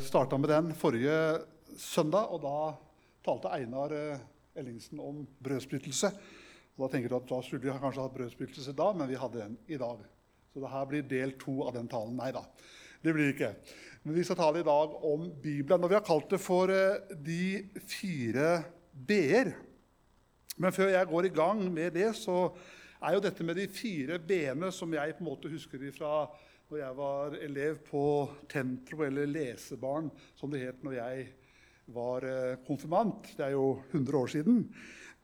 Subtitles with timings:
[0.00, 1.18] starta med den forrige
[1.78, 2.58] søndag, og da
[3.26, 4.24] talte Einar eh,
[4.56, 6.10] Ellingsen om brødsprytelse.
[6.76, 9.58] Da tenker du at da skulle vi kanskje hatt brødsprytelse da, men vi hadde den
[9.68, 10.00] i dag.
[10.52, 12.16] Så det her blir del to av den talen.
[12.16, 12.44] Nei da,
[13.02, 13.52] det blir det ikke.
[14.04, 17.14] Men vi skal tale i dag om Bibelen, og vi har kalt det for eh,
[17.26, 18.50] de fire
[18.92, 19.54] b-er.
[20.56, 22.52] Men før jeg går i gang med det, så
[23.02, 26.28] er jo dette med de fire b-ene som jeg på en måte husker fra
[26.66, 28.04] når jeg var elev på
[28.50, 31.26] Tentro, eller lesebarn, som det het når jeg
[31.94, 33.28] var eh, konfirmant.
[33.38, 34.64] Det er jo 100 år siden.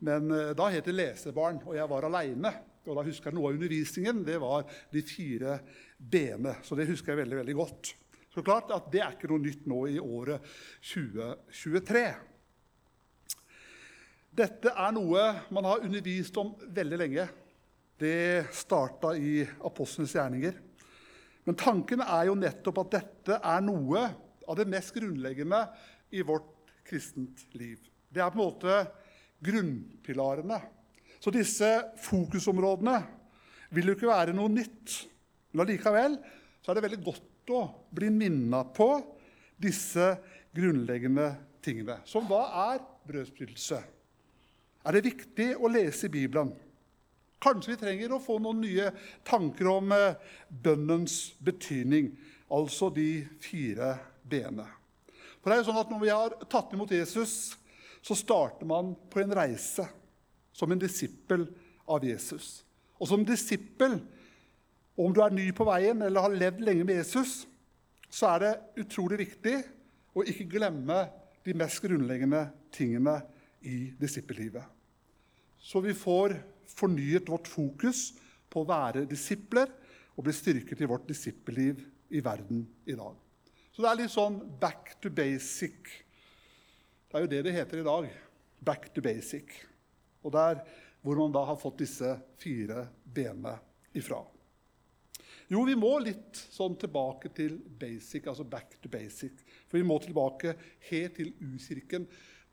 [0.06, 2.54] Men eh, da het det lesebarn, og jeg var aleine.
[2.86, 4.22] Og da husker jeg noe av undervisningen.
[4.26, 5.58] Det var de fire
[5.98, 6.56] b-ene.
[6.62, 7.94] Så det husker jeg veldig, veldig godt.
[8.32, 10.46] Så klart at det er ikke noe nytt nå i året
[10.94, 12.06] 2023.
[14.32, 17.26] Dette er noe man har undervist om veldig lenge.
[17.98, 20.54] Det starta i Apostlenes gjerninger.
[21.48, 24.02] Men tanken er jo nettopp at dette er noe
[24.46, 25.62] av det mest grunnleggende
[26.14, 27.80] i vårt kristent liv.
[28.12, 28.76] Det er på en måte
[29.42, 30.60] grunnpilarene.
[31.22, 31.68] Så disse
[32.02, 32.98] fokusområdene
[33.74, 34.96] vil jo ikke være noe nytt.
[35.52, 37.62] Men allikevel er det veldig godt å
[37.94, 38.88] bli minna på
[39.62, 40.14] disse
[40.54, 41.28] grunnleggende
[41.64, 42.00] tingene.
[42.06, 43.80] Så hva er brødsbrytelse?
[44.82, 46.52] Er det viktig å lese i Bibelen?
[47.42, 48.92] Kanskje vi trenger å få noen nye
[49.26, 52.12] tanker om eh, bønnens betydning,
[52.52, 53.96] altså de fire
[54.28, 54.68] b-ene.
[55.42, 57.56] For det er jo sånn at Når vi har tatt imot Jesus,
[58.02, 59.86] så starter man på en reise
[60.54, 61.48] som en disippel
[61.90, 62.62] av Jesus.
[63.02, 63.98] Og som disippel,
[64.94, 67.42] om du er ny på veien eller har levd lenge med Jesus,
[68.12, 69.56] så er det utrolig viktig
[70.14, 70.98] å ikke glemme
[71.42, 73.16] de mest grunnleggende tingene
[73.66, 74.62] i disippellivet.
[75.62, 76.36] Så vi får
[76.76, 78.10] fornyet vårt fokus
[78.52, 79.70] på å være disipler
[80.16, 81.80] og bli styrket i vårt disippelliv
[82.12, 83.16] i verden i dag.
[83.72, 85.88] Så det er litt sånn back to basic.
[87.08, 88.08] Det er jo det det heter i dag.
[88.60, 89.54] Back to basic.
[90.22, 90.60] Og det er
[91.02, 93.56] hvor man da har fått disse fire benene
[93.96, 94.20] ifra.
[95.52, 99.42] Jo, vi må litt sånn tilbake til basic, altså back to basic.
[99.68, 100.54] For vi må tilbake
[100.88, 102.06] helt til U-kirken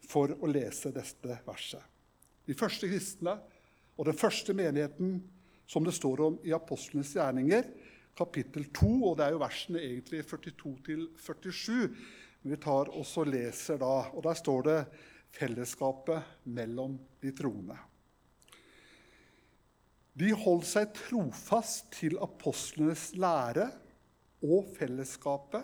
[0.10, 1.84] for å lese dette verset.
[2.48, 3.38] De første kristne
[4.00, 5.18] og den første menigheten
[5.70, 7.68] som det står om i Apostlenes gjerninger,
[8.18, 11.90] kapittel 2, og det er jo versene egentlig 42 47.
[12.40, 14.80] Men vi tar også leser da, og der står det
[15.36, 17.78] 'fellesskapet mellom de troende'.
[20.20, 23.70] De holdt seg trofast til apostlenes lære
[24.44, 25.64] og fellesskapet,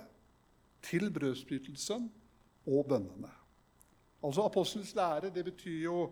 [0.85, 2.11] til brødsbrytelsen
[2.67, 3.31] og bønnene.
[4.23, 6.11] Altså Apostlenes lære det betyr jo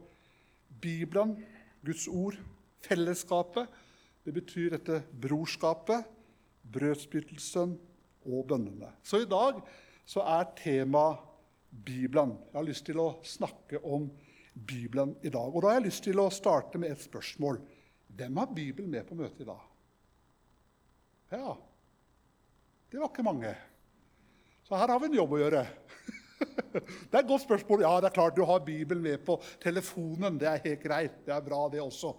[0.82, 1.38] Bibelen,
[1.84, 2.38] Guds ord,
[2.84, 3.68] fellesskapet.
[4.24, 6.08] Det betyr dette brorskapet,
[6.74, 7.76] brødsbyttelsen
[8.24, 8.94] og bønnene.
[9.04, 9.60] Så i dag
[10.08, 11.10] så er tema
[11.70, 12.38] Bibelen.
[12.52, 14.08] Jeg har lyst til å snakke om
[14.54, 15.50] Bibelen i dag.
[15.50, 17.60] Og da har jeg lyst til å starte med et spørsmål.
[18.14, 19.70] Hvem har Bibelen med på møtet i dag?
[21.34, 21.56] Ja,
[22.92, 23.56] det var ikke mange.
[24.64, 25.66] Så her har vi en jobb å gjøre.
[27.10, 27.84] Det er et godt spørsmål.
[27.86, 30.40] Ja, det er klart du har Bibelen med på telefonen.
[30.42, 31.20] Det er helt greit.
[31.26, 32.14] Det er bra, det også.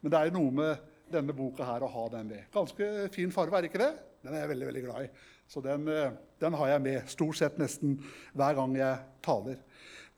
[0.00, 2.46] Men det er jo noe med denne boka her å ha den med.
[2.54, 3.92] Ganske fin farge, er ikke det?
[4.24, 5.10] Den er jeg veldig veldig glad i.
[5.50, 7.96] Så den, eh, den har jeg med stort sett nesten
[8.38, 9.58] hver gang jeg taler.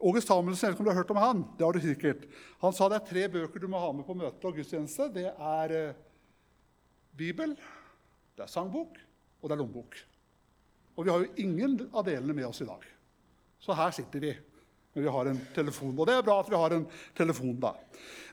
[0.03, 1.43] August Samuelsen, vet ikke om du har hørt om han?
[1.57, 2.25] Det har du sikkert.
[2.61, 5.09] Han sa det er tre bøker du må ha med på møte og gudstjeneste.
[5.15, 6.01] Det er eh,
[7.17, 7.55] Bibel,
[8.37, 8.99] det er sangbok,
[9.41, 9.97] og det er lommebok.
[10.97, 12.85] Og vi har jo ingen av delene med oss i dag.
[13.63, 14.33] Så her sitter vi.
[14.93, 15.95] når vi har en telefon.
[15.97, 16.87] Og det er bra at vi har en
[17.17, 17.71] telefon, da.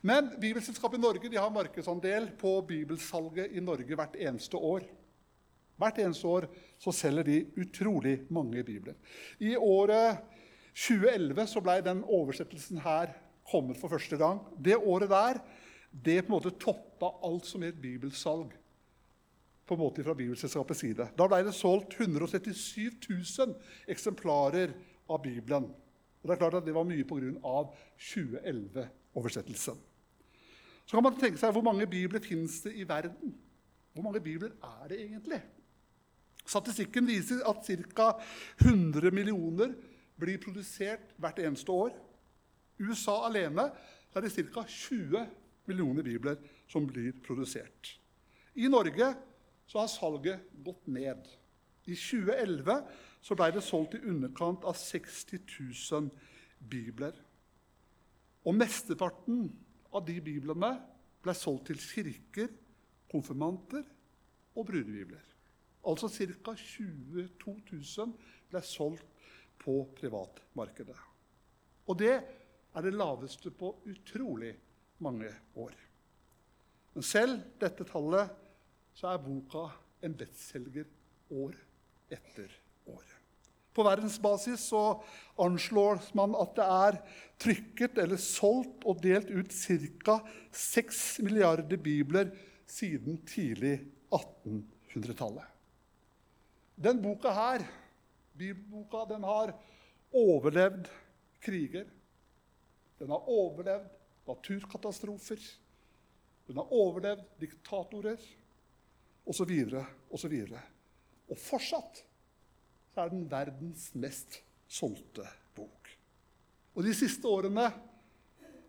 [0.04, 4.84] Men Bibelselskapet i Norge har markedsandel på bibelsalget i Norge hvert eneste år.
[5.80, 8.98] Hvert eneste år så selger de utrolig mange bibler.
[9.40, 10.20] I året
[10.76, 13.16] 2011 så ble den oversettelsen her
[13.50, 14.44] kommet for første gang.
[14.60, 15.40] Det året der
[15.92, 18.52] det på en måte toppa alt som het bibelsalg
[19.66, 21.08] på en måte fra Bibelselskapets side.
[21.18, 23.56] Da ble det solgt 137 000
[23.94, 24.74] eksemplarer
[25.10, 25.70] av Bibelen.
[26.20, 27.54] Og Det er klart at det var mye pga.
[28.00, 29.78] 2011-oversettelsen.
[30.86, 33.36] Så kan man tenke seg hvor mange bibler finnes det i verden?
[33.94, 35.42] Hvor mange bibler er det egentlig?
[36.50, 38.12] Statistikken viser at ca.
[38.66, 39.76] 100 millioner
[40.20, 41.94] blir produsert hvert eneste år.
[42.80, 43.70] USA alene
[44.16, 44.64] er det ca.
[44.66, 45.28] 20
[45.70, 48.00] millioner bibler som blir produsert.
[48.56, 49.14] I Norge
[49.74, 51.28] har salget gått ned.
[51.86, 52.80] I 2011
[53.22, 55.42] så ble det solgt i underkant av 60
[55.92, 56.10] 000
[56.72, 57.16] bibler.
[58.48, 59.50] Og mesteparten
[59.92, 60.72] av de biblene
[61.24, 62.52] ble solgt til kirker,
[63.12, 63.84] konfirmanter
[64.56, 65.26] og brudebibler.
[65.90, 66.54] Altså ca.
[66.56, 68.16] 22 000
[68.52, 69.06] ble solgt
[69.60, 70.98] på privatmarkedet.
[71.90, 74.54] Og det er det laveste på utrolig
[75.04, 75.76] mange år.
[76.94, 78.32] Men selv dette tallet
[78.96, 79.68] så er boka
[80.06, 80.88] en bestselger
[81.34, 81.56] år
[82.12, 82.69] etter år.
[83.74, 84.84] På verdensbasis så
[85.40, 86.98] anslår man at det er
[87.40, 90.18] trykket eller solgt og delt ut ca.
[90.52, 92.34] 6 milliarder bibler
[92.70, 93.78] siden tidlig
[94.12, 95.46] 1800-tallet.
[96.80, 97.64] Den boka her,
[98.40, 99.54] bibelboka, den har
[100.16, 100.90] overlevd
[101.44, 101.88] kriger.
[103.00, 103.90] Den har overlevd
[104.28, 105.40] naturkatastrofer.
[106.48, 108.22] Den har overlevd diktatorer
[109.30, 109.52] osv.
[110.10, 110.36] osv.
[111.30, 112.04] Og fortsatt
[112.94, 114.40] så er den verdens mest
[114.70, 115.26] solgte
[115.58, 115.90] bok.
[116.76, 117.68] Og de siste årene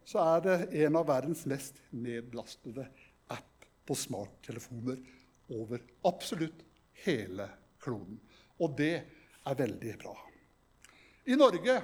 [0.06, 2.86] så er det en av verdens mest nedlastede
[3.30, 5.00] app på smarttelefoner
[5.54, 6.64] over absolutt
[7.04, 7.46] hele
[7.82, 8.18] kloden.
[8.60, 8.94] Og det
[9.46, 10.16] er veldig bra.
[11.30, 11.76] I Norge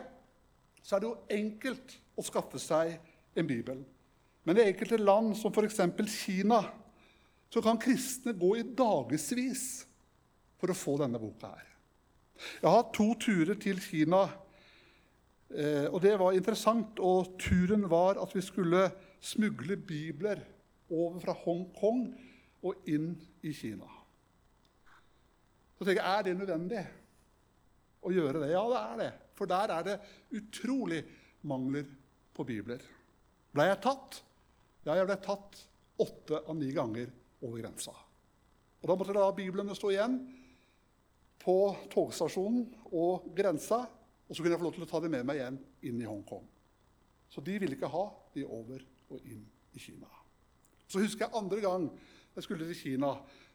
[0.83, 2.97] så er det jo enkelt å skaffe seg
[3.37, 3.85] en bibel.
[4.47, 5.81] Men i enkelte land, som f.eks.
[6.13, 6.61] Kina,
[7.51, 9.87] så kan kristne gå i dagevis
[10.61, 11.76] for å få denne boka her.
[12.37, 14.25] Jeg har hatt to turer til Kina,
[15.51, 17.01] eh, og det var interessant.
[17.01, 18.91] Og turen var at vi skulle
[19.21, 20.43] smugle bibler
[20.91, 22.07] over fra Hongkong
[22.67, 23.13] og inn
[23.43, 23.89] i Kina.
[25.77, 26.87] Så tenker jeg, Er det nødvendig
[28.03, 28.51] å gjøre det?
[28.53, 29.13] Ja, det er det.
[29.37, 29.97] For der er det
[30.39, 31.03] utrolig
[31.43, 31.85] mangler
[32.35, 32.81] på bibler.
[33.53, 34.23] Ble jeg tatt?
[34.87, 35.61] Ja, jeg ble tatt
[36.01, 37.11] åtte av ni ganger
[37.43, 37.93] over grensa.
[38.81, 40.19] Og Da måtte jeg la biblene stå igjen
[41.43, 41.57] på
[41.93, 43.85] togstasjonen og grensa.
[44.27, 46.09] Og så kunne jeg få lov til å ta dem med meg igjen inn i
[46.09, 46.47] Hongkong.
[47.31, 49.45] Så de ville ikke ha de over og inn
[49.77, 50.09] i Kina.
[50.87, 51.89] Så husker jeg andre gang
[52.37, 53.13] jeg skulle til Kina.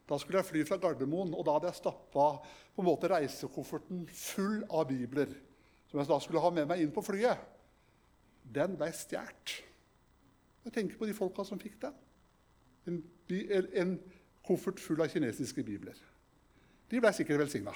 [0.10, 4.06] Da skulle jeg fly fra Gardermoen, og da hadde jeg stappa på en måte reisekofferten
[4.12, 5.32] full av bibler.
[5.92, 7.40] Som jeg da skulle ha med meg inn på flyet.
[8.42, 9.60] Den ble stjålet.
[10.66, 11.96] Jeg tenker på de folka som fikk den.
[12.90, 13.00] En,
[13.30, 13.94] en
[14.46, 15.98] koffert full av kinesiske bibler.
[16.92, 17.74] De ble sikkert velsigna.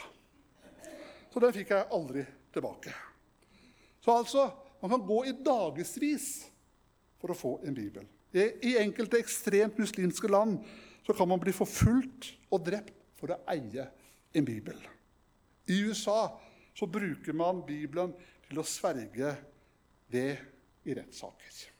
[1.31, 2.25] Så den fikk jeg aldri
[2.55, 2.91] tilbake.
[4.03, 4.49] Så altså,
[4.81, 6.27] man kan gå i dagevis
[7.19, 8.05] for å få en bibel.
[8.35, 10.59] I enkelte ekstremt muslimske land
[11.07, 13.87] så kan man bli forfulgt og drept for å eie
[14.35, 14.77] en bibel.
[15.71, 16.35] I USA
[16.75, 18.11] så bruker man Bibelen
[18.49, 19.31] til å sverge
[20.11, 20.31] det
[20.85, 21.74] i rettssaker.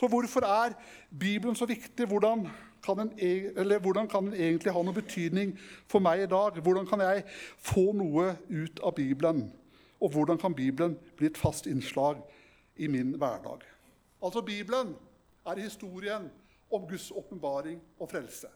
[0.00, 0.74] Så hvorfor er
[1.10, 2.06] Bibelen så viktig?
[2.06, 2.48] Hvordan
[2.84, 3.12] kan, den,
[3.56, 5.54] eller, hvordan kan, den, egentlig ha noe betydning
[5.88, 6.60] for meg i dag?
[6.62, 7.24] Hvordan kan jeg
[7.58, 9.46] få noe ut av Bibelen?
[10.00, 12.20] Og hvordan kan Bibelen bli et fast innslag
[12.76, 13.64] i min hverdag?
[14.22, 14.94] Altså, Bibelen
[15.46, 16.30] er historien
[16.70, 18.48] om Guds åpenbaring og frelse.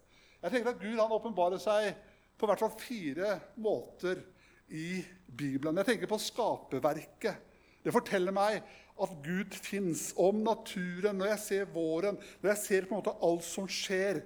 [0.43, 1.95] Jeg tenker at Gud han åpenbarer seg
[2.41, 4.23] på hvert fall fire måter
[4.69, 5.77] i Bibelen.
[5.81, 7.50] Jeg tenker på skaperverket.
[7.85, 8.61] Det forteller meg
[9.01, 10.11] at Gud fins.
[10.21, 14.23] Om naturen, når jeg ser våren, når jeg ser på en måte alt som skjer,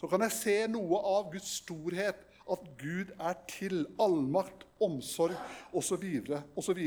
[0.00, 2.26] så kan jeg se noe av Guds storhet.
[2.50, 3.84] At Gud er til.
[4.00, 5.36] Allmakt, omsorg
[5.76, 6.06] osv.
[6.58, 6.80] osv.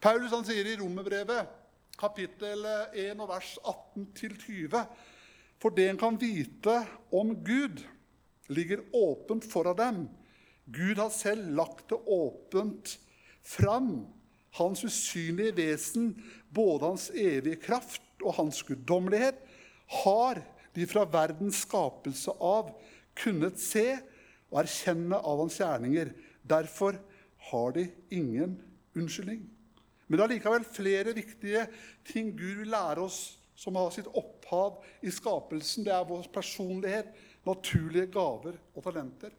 [0.00, 1.56] Paulus han sier i Romerbrevet,
[2.00, 2.64] kapittel
[2.96, 4.78] 1 vers 18-20
[5.60, 6.74] for det en kan vite
[7.12, 7.82] om Gud,
[8.48, 9.98] ligger åpent foran dem.
[10.64, 12.96] Gud har selv lagt det åpent
[13.44, 14.06] fram.
[14.58, 16.14] Hans usynlige vesen,
[16.54, 19.38] både hans evige kraft og hans guddommelighet,
[20.04, 20.42] har
[20.74, 22.72] de fra verdens skapelse av
[23.18, 23.86] kunnet se
[24.50, 26.12] og erkjenne av hans gjerninger.
[26.42, 26.98] Derfor
[27.50, 28.58] har de ingen
[28.96, 29.44] unnskyldning.
[30.06, 31.66] Men det er likevel flere viktige
[32.10, 33.20] ting Gud vil lære oss
[33.60, 35.84] som har sitt opphav i skapelsen.
[35.86, 37.12] Det er vår personlighet,
[37.46, 39.32] naturlige gaver og talenter.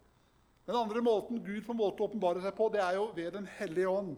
[0.68, 3.50] Den andre måten Gud på en måte åpenbarer seg på, det er jo ved Den
[3.58, 4.14] hellige ånd.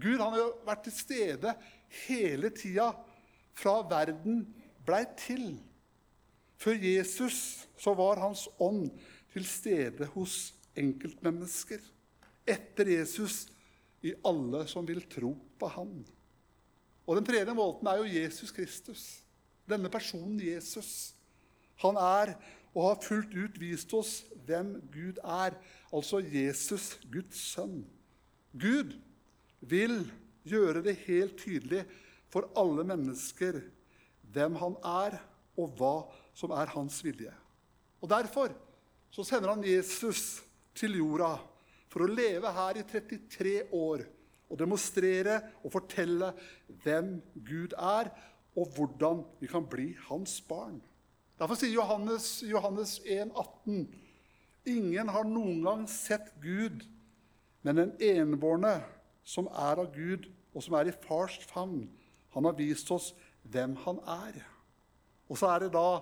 [0.00, 1.54] Gud han har jo vært til stede
[2.06, 2.92] hele tida
[3.58, 4.44] fra verden
[4.86, 5.50] blei til.
[6.58, 8.88] Før Jesus så var hans ånd
[9.32, 11.82] til stede hos enkeltmennesker.
[12.48, 13.46] Etter Jesus
[14.02, 15.92] i alle som vil tro på Han.
[17.08, 19.02] Og den tredje måten er jo Jesus Kristus.
[19.68, 21.14] Denne personen Jesus.
[21.82, 22.34] Han er
[22.74, 25.56] og har fullt ut vist oss hvem Gud er,
[25.92, 27.82] altså Jesus, Guds sønn.
[28.52, 28.94] Gud
[29.60, 30.00] vil
[30.48, 31.84] gjøre det helt tydelig
[32.32, 33.60] for alle mennesker
[34.32, 35.18] hvem han er,
[35.58, 35.94] og hva
[36.36, 37.32] som er hans vilje.
[37.98, 38.52] Og Derfor
[39.10, 40.42] så sender han Jesus
[40.76, 41.32] til jorda
[41.90, 44.04] for å leve her i 33 år
[44.48, 46.30] og demonstrere og fortelle
[46.84, 48.12] hvem Gud er,
[48.58, 50.78] og hvordan vi kan bli hans barn.
[51.38, 53.88] Derfor sier Johannes, Johannes 1, 18,
[54.68, 56.82] Ingen har noen gang sett Gud,
[57.64, 58.74] men den enbårne
[59.28, 61.84] som er av Gud, og som er i fars favn,
[62.32, 63.12] han har vist oss
[63.52, 64.40] hvem han er.
[65.28, 66.00] Og så er det da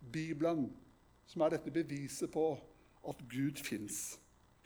[0.00, 0.68] Bibelen
[1.30, 2.54] som er dette beviset på
[3.06, 4.16] at Gud fins.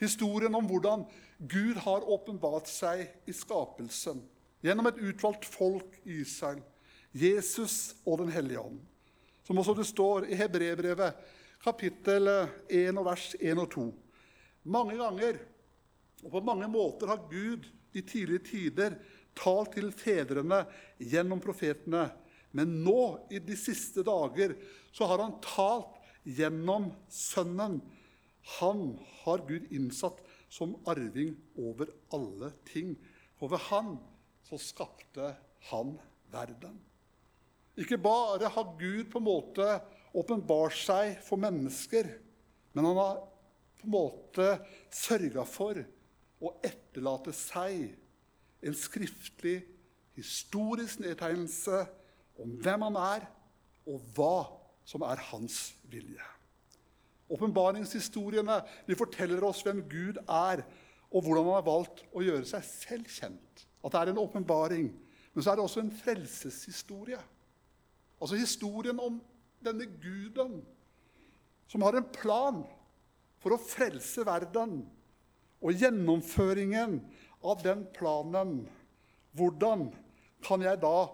[0.00, 1.04] Historien om hvordan
[1.38, 4.22] Gud har åpenbart seg i skapelsen
[4.64, 6.62] gjennom et utvalgt folk i Israel,
[7.12, 8.80] Jesus og Den hellige ånd.
[9.44, 11.16] Som også det står i Hebrebrevet,
[11.60, 12.28] kapittel
[12.68, 13.86] 1 og vers 1 og 2.
[14.72, 15.40] Mange ganger
[16.24, 18.96] og på mange måter har Gud i tidlige tider
[19.38, 20.64] talt til fedrene
[20.98, 22.08] gjennom profetene.
[22.56, 24.56] Men nå, i de siste dager,
[24.92, 27.78] så har han talt gjennom Sønnen.
[28.58, 28.84] Han
[29.22, 30.20] har Gud innsatt
[30.50, 32.96] som arving over alle ting.
[33.38, 33.94] For ved han
[34.48, 35.34] så skapte
[35.70, 35.94] han
[36.32, 36.78] verden.
[37.78, 39.66] Ikke bare har Gud på en måte
[40.10, 42.08] åpenbart seg for mennesker,
[42.74, 43.20] men han har
[43.80, 44.48] på en måte
[44.92, 45.78] sørga for
[46.40, 47.90] å etterlate seg
[48.64, 49.60] en skriftlig,
[50.16, 51.84] historisk nedtegnelse
[52.40, 53.26] om hvem han er,
[53.88, 54.36] og hva
[54.88, 56.24] som er hans vilje.
[57.30, 58.58] Åpenbaringshistoriene
[58.98, 60.64] forteller oss hvem Gud er,
[61.10, 63.64] og hvordan han har valgt å gjøre seg selv kjent.
[63.84, 64.90] At det er en åpenbaring.
[65.32, 67.20] Men så er det også en frelseshistorie.
[68.20, 69.20] Altså historien om
[69.64, 70.60] denne guden
[71.70, 72.62] som har en plan
[73.40, 74.82] for å frelse verden.
[75.60, 77.00] Og gjennomføringen
[77.44, 78.62] av den planen
[79.36, 79.90] Hvordan
[80.42, 81.06] kan jeg da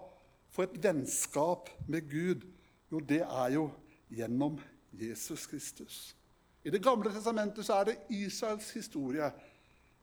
[0.54, 2.46] få et vennskap med Gud?
[2.88, 3.66] Jo, det er jo
[4.08, 4.56] gjennom
[4.96, 6.16] Jesus Kristus.
[6.64, 9.30] I Det gamle testamentet så er det Israels historie.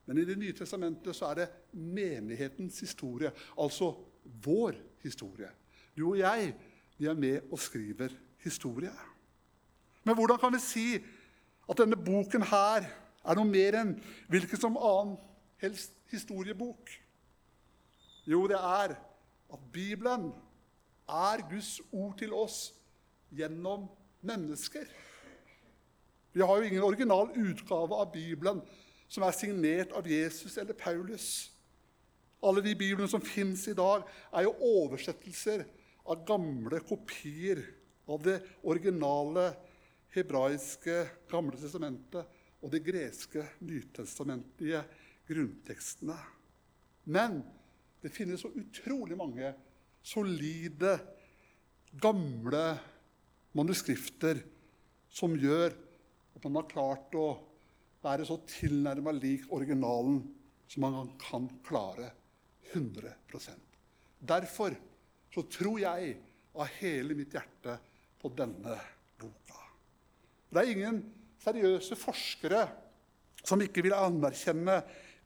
[0.06, 3.96] Men i Det nye testamentet så er det menighetens historie, altså
[4.46, 5.50] vår historie.
[5.98, 6.54] Du og jeg
[6.98, 8.10] vi er med og skriver
[8.44, 8.94] historie.
[10.04, 10.88] Men hvordan kan vi si
[11.70, 12.86] at denne boken her
[13.24, 13.94] er noe mer enn
[14.32, 15.16] hvilken som annen
[15.64, 16.92] helst historiebok?
[18.28, 18.96] Jo, det er
[19.54, 20.32] at Bibelen
[21.10, 22.72] er Guds ord til oss
[23.34, 23.88] gjennom
[24.24, 24.88] mennesker.
[26.34, 28.62] Vi har jo ingen original utgave av Bibelen
[29.12, 31.52] som er signert av Jesus eller Paulus.
[32.44, 34.04] Alle de biblene som fins i dag,
[34.34, 35.64] er jo oversettelser
[36.10, 37.62] av gamle kopier
[38.10, 39.54] av det originale
[40.14, 40.98] hebraiske
[41.32, 44.82] Gamle testamentet og de greske nytestamentlige
[45.28, 46.16] grunntekstene.
[47.12, 47.42] Men
[48.04, 49.52] det finnes så utrolig mange
[50.04, 50.98] solide,
[51.94, 52.64] gamle
[53.54, 54.40] manuskrifter
[55.14, 55.76] som gjør
[56.34, 57.28] at man har klart å
[58.04, 60.24] være så tilnærma lik originalen
[60.72, 62.10] som man kan klare
[62.74, 63.74] 100%
[64.24, 64.76] Derfor
[65.34, 66.16] så tror jeg
[66.54, 67.76] av hele mitt hjerte
[68.22, 68.78] på denne
[69.20, 69.60] boka.
[70.54, 71.00] Det er ingen
[71.44, 72.64] seriøse forskere
[73.44, 74.80] som ikke vil anerkjenne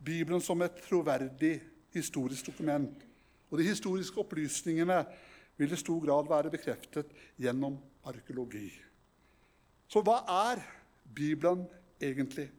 [0.04, 1.58] Bibelen som et troverdig
[1.94, 3.04] historisk dokument.
[3.50, 5.00] Og de historiske opplysningene
[5.58, 8.70] vil i stor grad være bekreftet gjennom arkeologi.
[9.88, 10.20] Så hva
[10.52, 10.62] er
[11.16, 11.66] Bibelen
[12.02, 12.50] egentlig?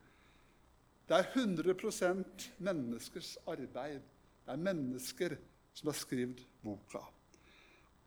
[1.09, 4.03] Det er 100% menneskers arbeid.
[4.45, 5.37] Det er mennesker
[5.77, 7.01] som har skrevet boka.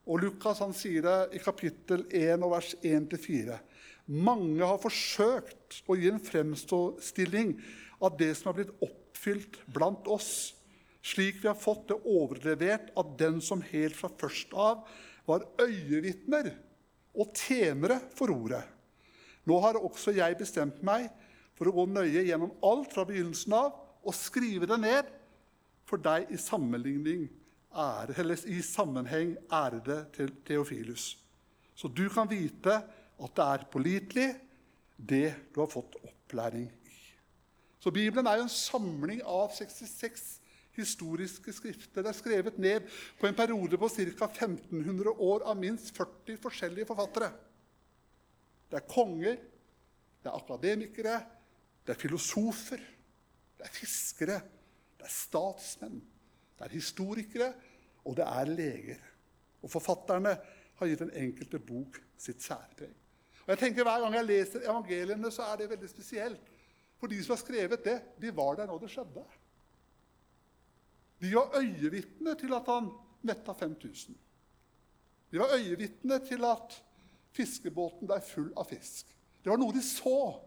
[0.09, 3.57] Og Lukas han sier det i kapittel 1 og vers 1-4.
[4.11, 7.53] Mange har forsøkt å gi en fremstilling
[8.03, 10.51] av det som har blitt oppfylt blant oss,
[11.01, 14.83] slik vi har fått det overlevert av den som helt fra først av
[15.29, 16.51] var øyevitner
[17.15, 18.61] og tjenere for ordet.
[19.47, 21.07] Nå har også jeg bestemt meg
[21.57, 25.09] for å gå nøye gjennom alt fra begynnelsen av og skrive det ned
[25.87, 26.39] for deg i
[27.71, 30.05] ære, i sammenheng ærede
[30.45, 31.15] Theofilus.
[31.75, 32.81] Så du kan vite
[33.21, 34.29] at det er pålitelig,
[34.97, 36.99] det du har fått opplæring i.
[37.81, 40.41] Så Bibelen er jo en samling av 66
[40.77, 42.03] historiske skrifter.
[42.03, 42.85] Det er skrevet ned
[43.19, 44.27] på en periode på ca.
[44.29, 47.31] 1500 år av minst 40 forskjellige forfattere.
[48.71, 49.37] Det er konger,
[50.21, 51.17] det er akademikere,
[51.85, 52.81] det er filosofer,
[53.57, 54.39] det er fiskere,
[54.97, 55.99] det er statsmenn,
[56.57, 57.51] det er historikere,
[58.05, 59.03] og det er leger.
[59.61, 60.37] Og forfatterne
[60.77, 63.00] har gitt den enkelte bok sitt særpreg.
[63.51, 66.39] Og jeg tenker Hver gang jeg leser evangeliene, så er det veldig spesielt.
[66.95, 69.23] For de som har skrevet det, de var der når det skjedde.
[71.19, 72.87] De var øyevitne til at han
[73.27, 74.15] metta 5000.
[75.31, 76.67] De var øyevitne til at
[77.35, 79.11] fiskebåten ble full av fisk.
[79.43, 80.39] Det var noe de så.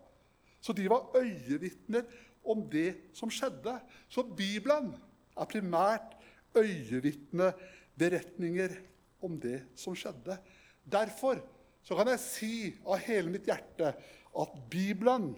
[0.65, 2.09] Så de var øyevitner
[2.41, 3.85] om det som skjedde.
[4.09, 4.97] Så Bibelen
[5.37, 6.17] er primært
[6.57, 8.73] øyevitneberetninger
[9.21, 10.41] om det som skjedde.
[10.89, 11.53] Derfor
[11.85, 12.55] så kan jeg si
[12.89, 13.93] av hele mitt hjerte
[14.41, 15.35] at Bibelen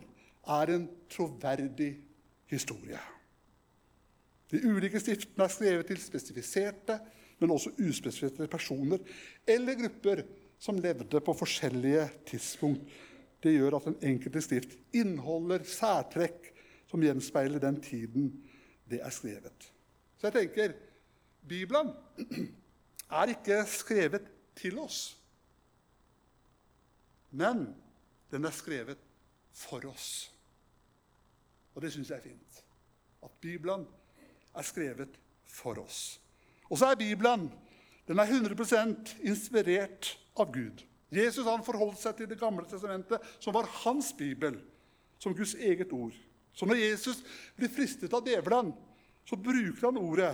[0.47, 1.91] er en troverdig
[2.51, 3.01] historie.
[4.51, 7.01] De ulike stiftene er skrevet til spesifiserte,
[7.41, 9.03] men også uspesifiserte personer
[9.47, 10.23] eller grupper
[10.63, 12.87] som levde på forskjellige tidspunkt.
[13.43, 16.53] Det gjør at den enkelte stift inneholder særtrekk
[16.89, 18.31] som gjenspeiler den tiden
[18.89, 19.73] det er skrevet.
[20.17, 20.77] Så jeg tenker
[21.47, 21.91] Bibelen
[23.21, 25.16] er ikke skrevet til oss,
[27.37, 27.69] men
[28.33, 29.03] den er skrevet
[29.57, 30.31] for oss.
[31.77, 32.63] Og det syns jeg er fint.
[33.25, 33.85] At Bibelen
[34.57, 36.19] er skrevet for oss.
[36.71, 37.51] Og så er Bibelen
[38.07, 40.85] den er 100% inspirert av Gud.
[41.11, 44.61] Jesus han forholdt seg til Det gamle testamentet, som var hans bibel,
[45.19, 46.15] som Guds eget ord.
[46.55, 47.23] Så når Jesus
[47.57, 48.73] blir fristet av djevelen,
[49.27, 50.33] så bruker han ordet.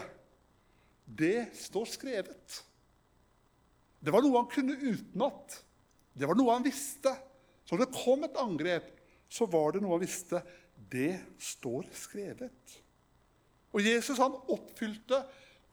[1.04, 2.59] Det står skrevet.
[4.02, 5.59] Det var noe han kunne utenat.
[6.12, 7.12] Det var noe han visste.
[7.64, 8.90] Så når det kom et angrep,
[9.33, 10.42] så var det noe han visste.
[10.92, 12.78] Det står skrevet.
[13.73, 15.23] Og Jesus han oppfylte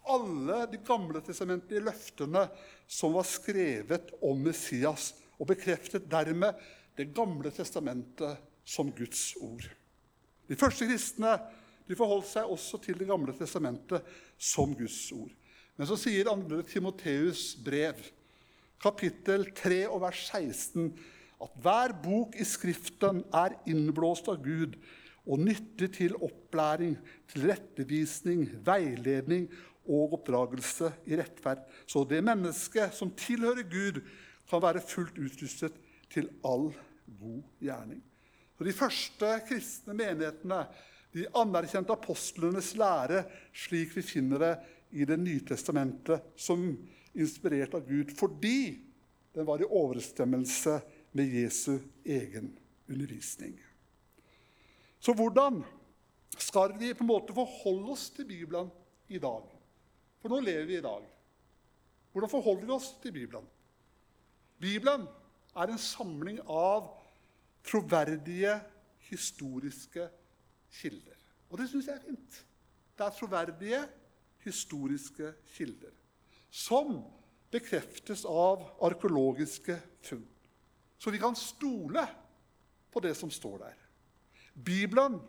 [0.09, 2.45] alle de gamle testamentlige løftene
[2.89, 6.55] som var skrevet om Messias, og bekreftet dermed
[6.99, 9.63] Det gamle testamentet som Guds ord.
[10.51, 11.37] De første kristne
[11.87, 14.03] de forholdt seg også til Det gamle testamentet
[14.35, 15.31] som Guds ord.
[15.79, 17.95] Men så sier andre Timoteus' brev,
[18.83, 20.91] kapittel 3 og vers 16,
[21.39, 24.75] at hver bok i Skriften er innblåst av Gud
[25.29, 26.95] og nyttig til opplæring,
[27.29, 29.47] til rettevisning, veiledning
[29.89, 34.01] og oppdragelse i rettferd, så det mennesket som tilhører Gud,
[34.49, 35.75] kan være fullt utrustet
[36.09, 36.71] til all
[37.19, 38.01] god gjerning.
[38.57, 40.63] Så De første kristne menighetene
[41.13, 44.53] de anerkjente apostlenes lære slik vi finner det
[44.99, 46.65] i Det nye testamentet, som
[47.19, 48.79] inspirert av Gud, fordi
[49.35, 50.79] den var i overensstemmelse
[51.11, 52.51] med Jesu egen
[52.89, 53.59] undervisning.
[54.99, 55.61] Så hvordan
[56.39, 58.71] skal vi på en måte forholde oss til Bibelen
[59.07, 59.45] i dag?
[60.19, 61.05] For nå lever vi i dag.
[62.11, 63.45] Hvordan forholder vi oss til Bibelen?
[64.59, 65.05] Bibelen
[65.55, 66.89] er en samling av
[67.65, 68.57] troverdige
[69.09, 70.09] historiske
[70.81, 71.15] kilder.
[71.49, 72.41] Og det syns jeg er fint.
[72.97, 73.79] Det er troverdige
[74.43, 75.98] historiske kilder
[76.49, 76.99] som
[77.51, 80.25] bekreftes av arkeologiske funn.
[80.99, 82.03] Så vi kan stole
[82.91, 83.77] på det som står der.
[84.53, 85.19] Bibelen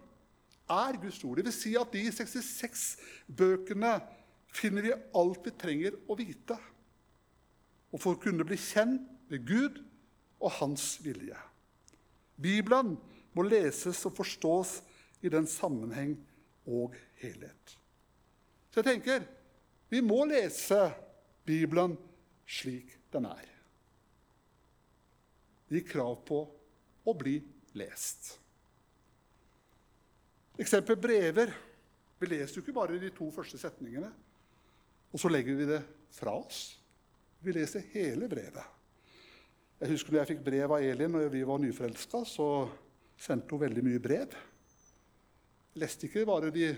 [0.71, 1.37] er Guds ord.
[1.39, 2.87] Det vil si at de 66
[3.27, 3.99] bøkene
[4.55, 6.57] finner vi alt vi trenger å vite.
[7.91, 9.79] Og for å kunne bli kjent med Gud
[10.41, 11.39] og hans vilje.
[12.41, 12.97] Bibelen
[13.37, 14.81] må leses og forstås
[15.23, 16.17] i den sammenheng
[16.67, 17.77] og helhet.
[18.71, 19.27] Så jeg tenker
[19.91, 20.79] vi må lese
[21.51, 21.97] Bibelen
[22.47, 23.49] slik den er.
[25.67, 26.41] Det gir krav på
[27.07, 27.37] å bli
[27.79, 28.33] lest.
[30.61, 31.53] Eksempel brever.
[32.21, 34.11] Vi leser jo ikke bare de to første setningene,
[35.11, 35.81] og så legger vi det
[36.13, 36.75] fra oss.
[37.41, 38.77] Vi leser hele brevet.
[39.81, 42.49] Jeg husker når jeg fikk brev av Elin når vi var nyforelska, så
[43.17, 44.35] sendte hun veldig mye brev.
[45.71, 46.75] Jeg leste ikke bare, de,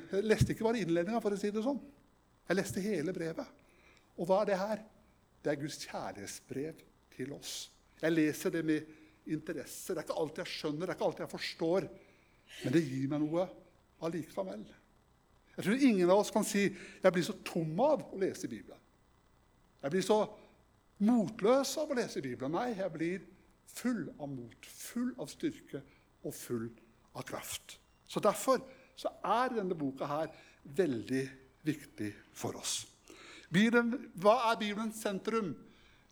[0.63, 1.81] bare innledninga, for å si det sånn.
[2.47, 3.62] Jeg leste hele brevet.
[4.19, 4.83] Og hva er det her?
[5.43, 6.83] Det er Guds kjærlighetsbrev
[7.17, 7.71] til oss.
[8.03, 8.93] Jeg leser det med
[9.27, 9.95] interesse.
[9.95, 11.89] Det er ikke alt jeg skjønner, det er ikke alt jeg forstår.
[12.63, 13.49] Men det gir meg noe
[14.03, 14.65] allikevel.
[15.57, 16.69] Jeg tror ingen av oss kan si
[17.03, 18.81] 'jeg blir så tom av å lese Bibelen'.
[19.83, 20.31] Jeg blir så
[20.99, 22.53] motløs av å lese Bibelen.
[22.53, 23.21] Nei, jeg blir
[23.67, 25.83] full av mot, full av styrke
[26.25, 26.71] og full
[27.15, 27.79] av kraft.
[28.07, 28.63] Så Derfor
[28.97, 30.29] så er denne boka her
[30.63, 31.31] veldig
[31.65, 32.87] viktig for oss.
[33.53, 35.53] Bibelen, hva er Bibelens sentrum?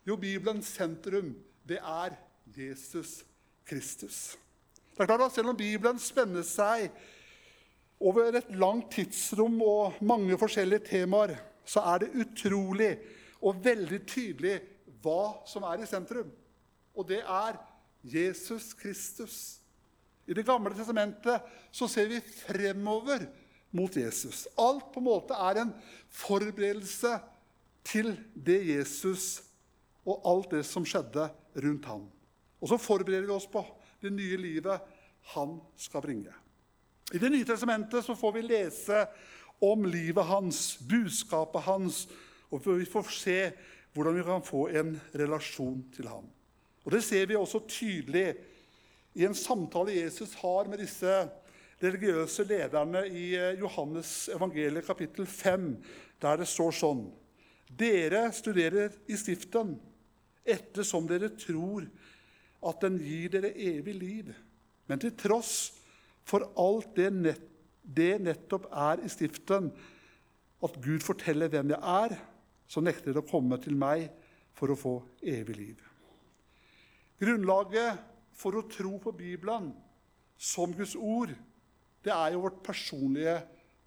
[0.04, 1.32] Jo, Bibelens sentrum
[1.68, 2.16] det er
[2.56, 3.20] Jesus
[3.64, 4.36] Kristus.
[4.92, 6.90] Det er klart at Selv om Bibelen spenner seg
[8.00, 12.90] over et langt tidsrom og mange forskjellige temaer, så er det utrolig
[13.40, 14.58] og veldig tydelig
[15.00, 16.28] hva som er i sentrum.
[16.96, 17.60] Og det er
[18.02, 19.60] Jesus Kristus.
[20.26, 23.24] I Det gamle testamentet så ser vi fremover
[23.70, 24.46] mot Jesus.
[24.58, 25.72] Alt på en måte er en
[26.10, 27.18] forberedelse
[27.86, 29.42] til det Jesus
[30.08, 31.28] og alt det som skjedde
[31.60, 32.06] rundt ham.
[32.60, 33.62] Og så forbereder vi oss på
[34.02, 34.80] det nye livet
[35.34, 36.32] han skal bringe.
[37.12, 39.04] I Det nye testamentet så får vi lese
[39.60, 42.06] om livet hans, budskapet hans,
[42.50, 43.38] og vi får se
[43.92, 46.28] hvordan vi kan få en relasjon til ham.
[46.84, 48.34] Og Det ser vi også tydelig
[49.14, 51.28] i en samtale Jesus har med disse
[51.80, 55.70] religiøse lederne i eh, Johannes evangeliet kapittel 5,
[56.20, 57.06] der det står sånn
[57.70, 59.76] Dere studerer i Stiften
[60.42, 61.86] ettersom dere tror
[62.66, 64.32] at den gir dere evig liv.
[64.90, 65.70] Men til tross
[66.26, 67.44] for alt det, nett,
[67.82, 69.70] det nettopp er i Skriften,
[70.60, 72.16] at Gud forteller hvem jeg er,
[72.70, 74.10] så nekter det å komme til meg
[74.54, 75.78] for å få evig liv.
[77.20, 78.02] Grunnlaget
[78.36, 79.70] for å tro på Bibelen
[80.40, 81.32] som Guds ord,
[82.04, 83.36] det er jo vårt personlige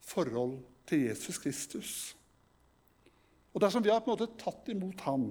[0.03, 1.93] forhold til Jesus Kristus.
[3.53, 5.27] Og dersom vi har på en måte tatt imot Han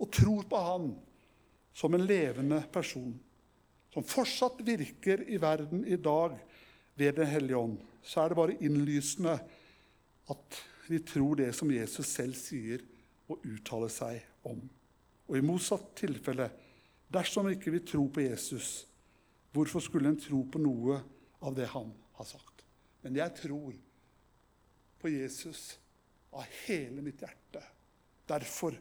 [0.00, 0.92] og tror på Han
[1.76, 3.12] som en levende person,
[3.92, 6.38] som fortsatt virker i verden i dag
[6.96, 9.36] ved Den hellige ånd, så er det bare innlysende
[10.30, 12.82] at vi tror det som Jesus selv sier
[13.30, 14.62] og uttaler seg om.
[15.30, 16.48] Og i motsatt tilfelle,
[17.12, 18.89] dersom ikke vi tror på Jesus,
[19.52, 21.00] hvorfor skulle en tro på noe
[21.44, 22.64] av det han har sagt?
[23.02, 23.76] Men jeg tror
[25.00, 25.78] på Jesus
[26.36, 27.62] av hele mitt hjerte.
[28.28, 28.76] Derfor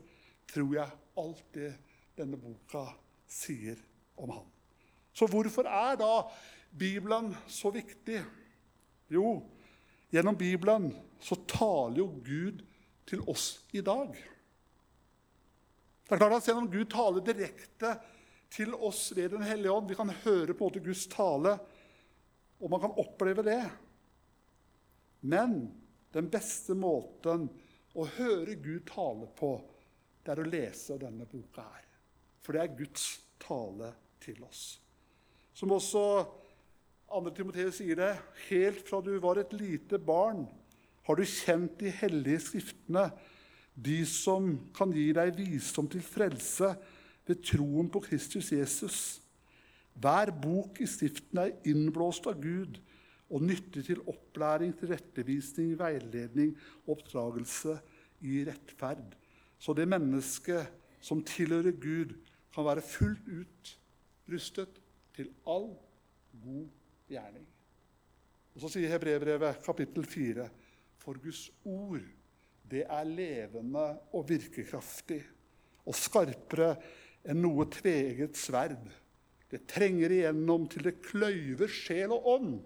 [0.49, 1.71] tror jeg alt det
[2.17, 2.83] denne boka
[3.29, 3.79] sier
[4.19, 4.47] om ham.
[5.13, 6.13] Så hvorfor er da
[6.69, 8.21] Bibelen så viktig?
[9.09, 9.39] Jo,
[10.13, 10.91] gjennom Bibelen
[11.23, 12.61] så taler jo Gud
[13.09, 14.13] til oss i dag.
[16.05, 17.95] Det er klart at Selv om Gud taler direkte
[18.49, 21.55] til oss ved Den hellige ånd Vi kan høre på måte Guds tale,
[22.59, 23.61] og man kan oppleve det.
[25.21, 25.61] Men
[26.13, 27.47] den beste måten
[27.95, 29.53] å høre Gud tale på,
[30.23, 31.87] det er å lese denne boka her.
[32.43, 33.05] For det er Guds
[33.41, 34.79] tale til oss.
[35.55, 36.03] Som også
[37.09, 37.31] 2.
[37.35, 38.13] Timoteus sier det,
[38.49, 40.45] helt fra du var et lite barn,
[41.07, 43.07] har du kjent de hellige skriftene,
[43.73, 46.73] de som kan gi deg visdom til frelse
[47.29, 48.99] ved troen på Kristus Jesus.
[49.99, 52.79] Hver bok i Stiften er innblåst av Gud
[53.29, 57.77] og nyttig til opplæring, tilrettevisning, veiledning og oppdragelse
[58.25, 59.13] i rettferd.
[59.59, 60.71] Så det mennesket
[61.03, 62.17] som tilhører Gud,
[62.49, 63.71] kan være fullt ut
[64.31, 64.79] rustet
[65.15, 65.69] til all
[66.43, 66.65] god
[67.11, 67.45] gjerning.
[68.55, 70.47] Og Så sier Hebrevet kapittel 4,
[70.99, 72.01] for Guds ord,
[72.69, 75.21] det er levende og virkekraftig
[75.85, 76.73] og skarpere
[77.27, 78.87] enn noe tveget sverd.
[79.49, 82.59] Det trenger igjennom til det kløyver sjel og ånd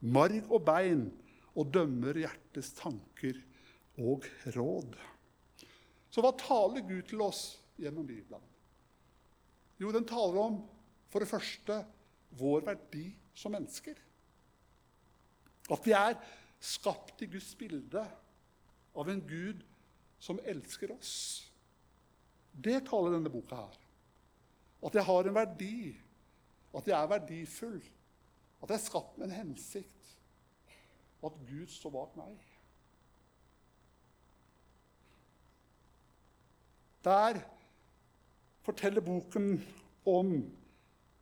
[0.00, 1.08] marg og bein,
[1.58, 3.36] og dømmer hjertets tanker
[4.00, 4.94] og råd.
[6.10, 7.42] Så hva taler Gud til oss
[7.80, 8.42] gjennom Bibelen?
[9.80, 10.60] Jo, den taler om
[11.10, 11.80] for det første
[12.38, 13.98] vår verdi som mennesker.
[15.70, 16.16] At vi er
[16.60, 18.02] skapt i Guds bilde
[18.96, 19.62] av en Gud
[20.20, 21.49] som elsker oss.
[22.52, 23.78] Det taler denne boka her.
[24.86, 25.96] At jeg har en verdi,
[26.76, 27.80] at jeg er verdifull,
[28.62, 30.14] at jeg er skapt med en hensikt,
[31.24, 32.36] at Gud står bak meg.
[37.04, 37.40] Der
[38.64, 39.52] forteller boken
[40.06, 40.32] om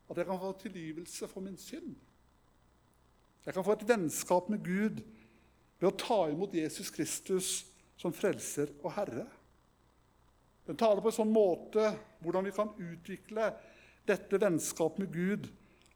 [0.09, 1.95] at jeg kan få tilgivelse for min synd.
[3.45, 5.01] Jeg kan få et vennskap med Gud
[5.79, 7.51] ved å ta imot Jesus Kristus
[7.99, 9.25] som frelser og herre.
[10.69, 11.87] Den taler på en sånn måte
[12.21, 13.47] hvordan vi kan utvikle
[14.05, 15.47] dette vennskapet med Gud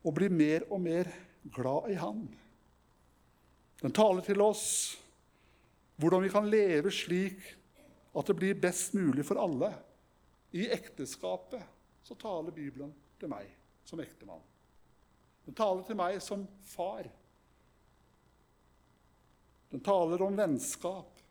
[0.02, 1.12] og bli mer og mer
[1.54, 2.24] glad i Han.
[3.84, 4.64] Den taler til oss
[6.02, 7.46] hvordan vi kan leve slik
[8.18, 9.70] at det blir best mulig for alle.
[10.58, 11.62] I ekteskapet
[12.02, 12.90] så taler Bibelen
[13.22, 13.54] til meg
[13.86, 14.42] som ektemann.
[15.46, 17.06] Den taler til meg som far.
[19.70, 21.22] Den taler om vennskap,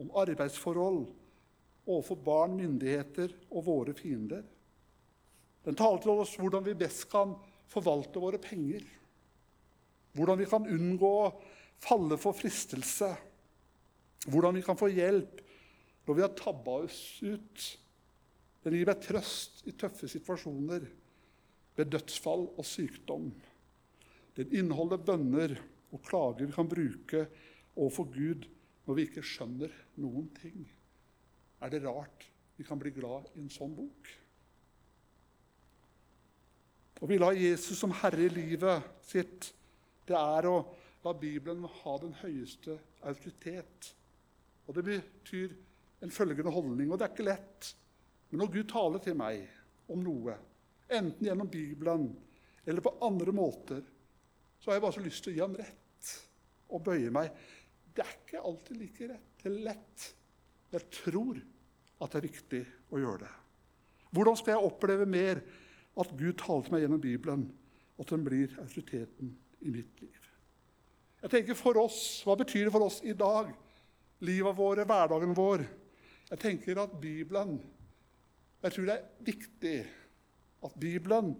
[0.00, 1.04] om arbeidsforhold
[1.88, 4.44] overfor barn, myndigheter og våre fiender.
[5.64, 7.34] Den taler til oss hvordan vi best kan
[7.68, 8.84] forvalte våre penger.
[10.16, 11.32] Hvordan vi kan unngå å
[11.84, 13.10] falle for fristelse.
[14.28, 15.42] Hvordan vi kan få hjelp
[16.08, 17.66] når vi har tabba oss ut.
[18.64, 20.86] Den gir meg trøst i tøffe situasjoner,
[21.78, 23.28] ved dødsfall og sykdom.
[24.34, 25.54] Den inneholder bønner
[25.92, 27.26] og klager vi kan bruke
[27.76, 28.48] overfor Gud
[28.86, 30.64] når vi ikke skjønner noen ting.
[31.60, 34.10] Er det rart vi kan bli glad i en sånn bok?
[36.98, 39.52] Og vi lar Jesus som herre i livet sitt
[40.08, 40.56] det er å
[41.04, 43.92] la Bibelen ha den høyeste autoritet.
[44.66, 45.54] Og Det betyr
[46.02, 47.68] en følgende holdning, og det er ikke lett.
[48.30, 49.44] Men når Gud taler til meg
[49.92, 50.36] om noe,
[50.88, 52.10] enten gjennom Bibelen
[52.68, 53.82] eller på andre måter,
[54.58, 56.12] så har jeg bare så lyst til å gi ham rett
[56.68, 57.30] og bøye meg.
[57.94, 60.08] Det er ikke alltid like rett eller lett.
[60.72, 61.38] Jeg tror
[61.98, 63.32] at det er riktig å gjøre det.
[64.14, 65.40] Hvordan skal jeg oppleve mer
[65.98, 67.44] at Gud taler til meg gjennom Bibelen,
[67.98, 69.32] og at den blir autoriteten
[69.66, 70.26] i mitt liv.
[71.22, 73.50] Jeg tenker for oss, Hva betyr det for oss i dag?
[74.22, 75.64] Livet våre, hverdagen vår.
[76.30, 77.58] Jeg tenker at Bibelen
[78.62, 79.76] Jeg tror det er viktig
[80.66, 81.34] at Bibelen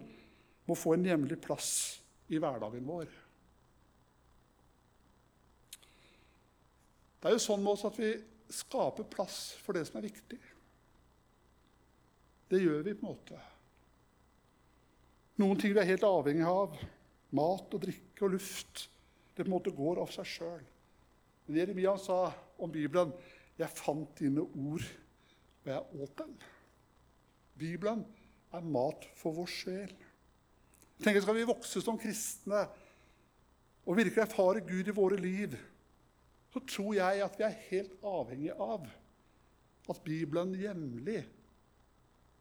[0.67, 1.71] må få en hjemlig plass
[2.31, 3.09] i hverdagen vår.
[7.19, 8.13] Det er jo sånn med oss at vi
[8.49, 10.39] skaper plass for det som er viktig.
[12.49, 13.39] Det gjør vi på en måte.
[15.39, 16.73] Noen ting vi er helt avhengig av,
[17.37, 18.87] mat og drikke og luft,
[19.35, 20.63] det på en måte går av seg sjøl.
[21.45, 23.13] Men Jeremia sa om Bibelen
[23.57, 24.83] 'Jeg fant dine ord,
[25.63, 26.35] og jeg åt dem'.
[27.57, 28.05] Bibelen
[28.53, 29.95] er mat for vår sjel.
[31.03, 32.67] Tenk, Skal vi vokse som kristne
[33.85, 35.55] og virkelig erfare Gud i våre liv,
[36.53, 38.87] så tror jeg at vi er helt avhengig av
[39.89, 41.21] at Bibelen jevnlig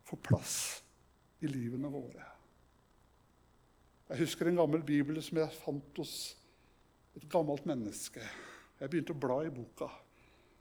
[0.09, 0.57] får plass
[1.45, 2.25] i livene våre.
[4.09, 6.15] Jeg husker en gammel bibel som jeg fant hos
[7.19, 8.23] et gammelt menneske.
[8.79, 9.89] Jeg begynte å bla i boka.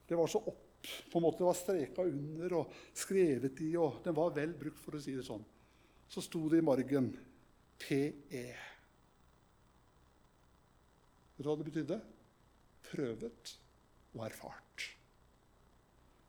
[0.08, 4.02] Det var så opp, på en måte det var streka under og skrevet i, og
[4.04, 5.44] den var vel brukt, for å si det sånn.
[6.12, 7.12] Så sto det i margen
[7.80, 8.46] PE.
[11.38, 12.00] Vet du hva det betydde?
[12.88, 13.54] Prøvet
[14.16, 14.90] og erfart.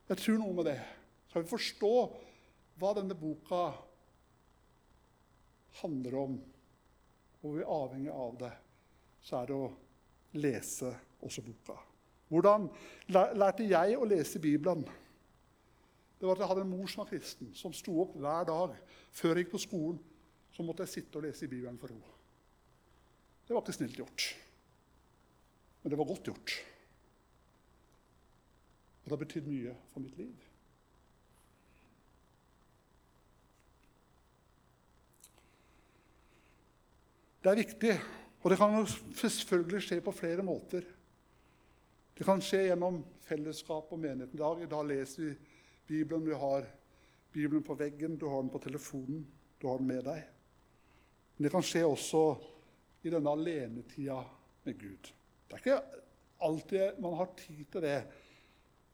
[0.08, 0.78] Jeg tror noe med det.
[1.28, 1.92] Skal vi forstå
[2.78, 3.66] hva denne boka
[5.82, 6.38] handler om,
[7.42, 8.54] og vi er avhengig av det,
[9.22, 9.68] så er det å
[10.38, 10.94] lese
[11.24, 11.76] også boka.
[12.28, 12.66] Hvordan
[13.12, 14.84] lærte jeg å lese Bibelen?
[16.18, 18.74] Det var at Jeg hadde en mor som var kristen, som sto opp hver dag.
[19.14, 20.00] Før jeg gikk på skolen,
[20.52, 22.16] så måtte jeg sitte og lese i Bibelen for henne.
[23.46, 24.26] Det var ikke snilt gjort.
[25.82, 26.54] Men det var godt gjort.
[28.98, 30.34] Og det har betydd mye for mitt liv.
[37.42, 37.92] Det er viktig,
[38.42, 40.82] og det kan jo selvfølgelig skje på flere måter.
[42.18, 44.62] Det kan skje gjennom fellesskap og menigheten i dag.
[44.62, 45.34] I leser vi
[45.86, 46.26] Bibelen.
[46.26, 46.66] Vi har
[47.32, 49.26] Bibelen på veggen, du har den på telefonen,
[49.62, 50.24] du har den med deg.
[51.36, 52.22] Men det kan skje også
[53.06, 54.18] i denne alenetida
[54.64, 55.12] med Gud.
[55.48, 56.04] Det er ikke
[56.44, 57.98] alltid man har tid til det.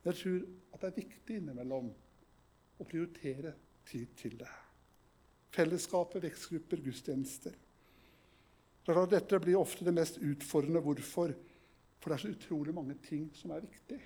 [0.04, 0.40] Jeg tror
[0.74, 1.90] at det er viktig innimellom
[2.78, 3.54] å prioritere
[3.88, 4.50] tid til det.
[5.54, 7.54] Fellesskapet, vekstgrupper, gudstjenester.
[8.84, 10.82] Dette blir ofte det mest utfordrende.
[10.84, 11.32] Hvorfor?
[12.00, 14.00] For det er så utrolig mange ting som er viktig.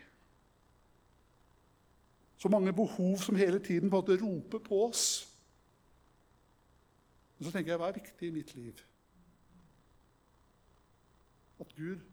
[2.38, 5.06] Så mange behov som hele tiden på en måte roper på oss.
[7.38, 8.84] Men så tenker jeg hva er viktig i mitt liv?
[11.58, 12.04] At Gud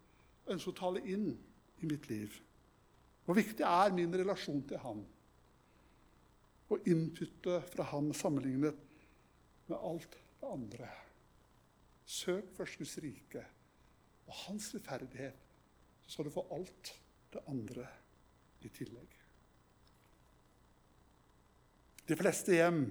[0.51, 1.29] ønsker å tale inn
[1.81, 2.35] i mitt liv.
[3.25, 5.01] Hvor viktig er min relasjon til Han?
[6.69, 8.77] Å innputte fra Han sammenlignet
[9.69, 10.89] med alt det andre.
[12.05, 13.41] Søk først Guds rike
[14.25, 15.37] og Hans rettferdighet,
[16.05, 16.91] så skal du få alt
[17.33, 17.85] det andre
[18.65, 19.15] i tillegg.
[22.05, 22.83] De fleste hjem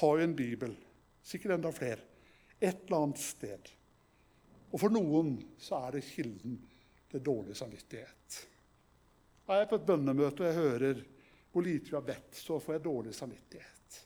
[0.00, 0.74] har jo en bibel,
[1.22, 2.02] sikkert enda flere,
[2.58, 3.70] et eller annet sted.
[4.72, 6.58] Og for noen så er det kilden
[7.12, 8.38] til dårlig samvittighet.
[9.50, 11.02] Er jeg på et bønnemøte og jeg hører
[11.52, 13.98] hvor lite vi har bedt, så får jeg dårlig samvittighet.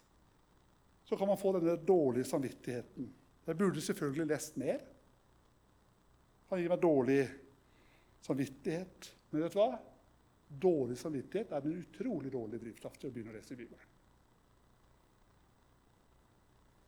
[1.07, 3.13] Så kan man få denne dårlige samvittigheten.
[3.47, 4.81] Jeg burde selvfølgelig lest mer.
[6.51, 7.21] Han gir meg dårlig
[8.27, 9.13] samvittighet.
[9.31, 9.69] Men vet du hva?
[10.67, 13.95] Dårlig samvittighet er en utrolig dårlig drivkraft til å begynne å lese Bibelen.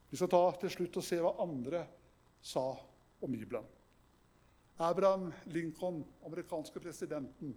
[0.09, 1.85] Vi skal ta til slutt og se hva andre
[2.43, 2.65] sa
[3.23, 3.78] om Bibelen.
[4.79, 7.55] Abraham Lincoln, amerikanske presidenten,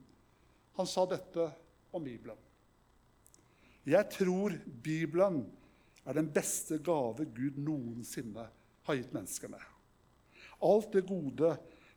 [0.73, 1.45] han sa dette
[1.91, 2.39] om Bibelen.
[3.87, 5.45] Jeg tror Bibelen
[6.03, 8.49] er den beste gave Gud noensinne
[8.87, 9.61] har gitt menneskene.
[10.67, 11.53] Alt det gode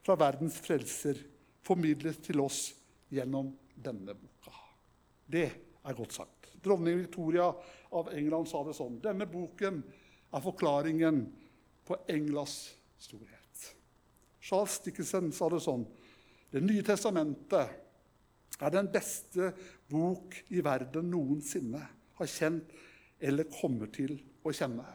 [0.06, 1.18] fra verdens frelser
[1.66, 2.60] formidles til oss
[3.10, 4.54] gjennom denne boka.
[5.26, 6.52] Det er godt sagt.
[6.62, 7.48] Dronning Victoria
[7.98, 9.02] av England sa det sånn.
[9.02, 9.82] Denne boken
[10.30, 11.24] er forklaringen
[11.86, 12.60] på Englas
[13.02, 13.35] storhet.
[14.46, 15.86] Charles Dickinson sa det sånn
[16.52, 17.82] Det nye testamentet
[18.62, 19.50] er den beste
[19.92, 21.82] bok i verden noensinne
[22.16, 22.70] har kjent
[23.20, 24.14] eller kommer til
[24.46, 24.86] å kjenne.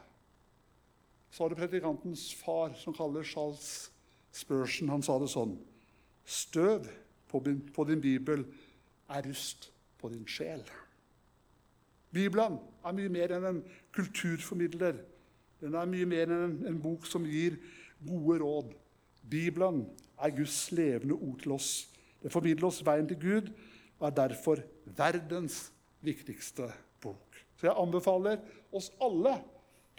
[1.31, 3.91] Så var det predikantens far, som kaller Charles
[4.33, 5.57] Spurgeon, han sa det sånn
[6.25, 6.87] Støv
[7.31, 8.45] på din, bibel
[9.11, 10.63] er rust på din sjel.
[12.15, 13.61] Bibelen er mye mer enn en
[13.95, 14.99] kulturformidler.
[15.61, 17.59] Den er mye mer enn en, en bok som gir
[18.07, 18.73] gode råd.
[19.31, 19.85] Bibelen
[20.21, 21.71] er Guds levende ord til oss.
[22.21, 23.53] Det formidler oss veien til Gud
[24.01, 24.63] og er derfor
[24.97, 25.69] verdens
[26.05, 26.69] viktigste
[27.03, 27.39] bok.
[27.57, 28.41] Så jeg anbefaler
[28.73, 29.37] oss alle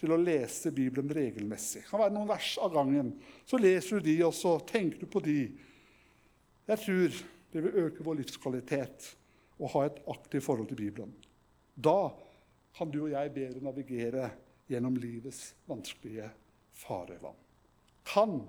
[0.02, 1.84] til å lese Bibelen regelmessig.
[1.84, 3.14] Det kan være noen vers av gangen.
[3.46, 5.40] Så leser du de, og så tenker du på de.
[6.70, 7.20] Jeg tror
[7.52, 9.12] det vil øke vår livskvalitet
[9.62, 11.14] å ha et aktivt forhold til Bibelen.
[11.76, 12.10] Da
[12.78, 14.32] kan du og jeg bedre navigere
[14.72, 16.32] gjennom livets vanskelige
[16.82, 17.38] farevann.
[18.08, 18.40] Kan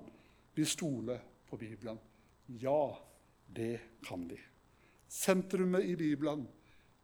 [0.55, 1.99] vi stole på Bibelen?
[2.45, 2.97] Ja,
[3.47, 4.39] det kan vi.
[5.07, 6.47] Sentrumet i Bibelen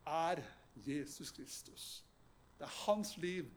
[0.05, 0.41] er
[0.73, 2.05] Jesus Kristus.
[2.57, 3.49] Det er hans liv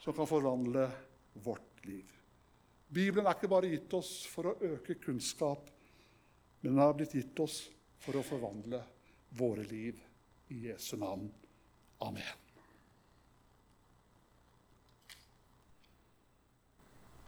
[0.00, 0.88] som kan forvandle
[1.32, 2.06] vårt liv.
[2.88, 5.68] Bibelen er ikke bare gitt oss for å øke kunnskap,
[6.60, 7.62] men den har blitt gitt oss
[8.00, 8.82] for å forvandle
[9.38, 10.00] våre liv.
[10.50, 11.28] I Jesu navn.
[12.02, 12.49] Amen.